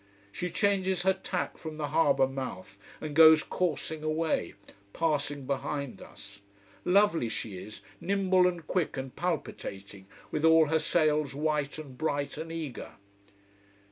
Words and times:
She 0.31 0.49
changes 0.49 1.03
her 1.03 1.13
tack 1.13 1.59
from 1.59 1.77
the 1.77 1.89
harbour 1.89 2.25
mouth, 2.25 2.79
and 2.99 3.15
goes 3.15 3.43
coursing 3.43 4.01
away, 4.03 4.55
passing 4.93 5.45
behind 5.45 6.01
us. 6.01 6.39
Lovely 6.83 7.29
she 7.29 7.55
is, 7.59 7.83
nimble 7.99 8.47
and 8.47 8.65
quick 8.65 8.97
and 8.97 9.15
palpitating, 9.15 10.07
with 10.31 10.43
all 10.43 10.69
her 10.69 10.79
sails 10.79 11.35
white 11.35 11.77
and 11.77 11.99
bright 11.99 12.39
and 12.39 12.51
eager. 12.51 12.93